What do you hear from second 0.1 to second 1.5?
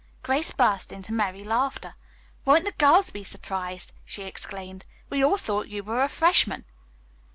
Grace burst into merry